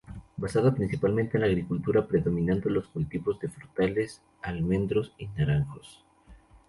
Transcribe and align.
Basada 0.35 0.73
principalmente 0.73 1.37
en 1.37 1.41
la 1.41 1.45
agricultura, 1.47 2.07
predominando 2.07 2.71
los 2.71 2.87
cultivos 2.87 3.39
de 3.39 3.49
frutales, 3.49 4.19
almendros 4.41 5.13
y 5.19 5.27
naranjos. 5.27 6.03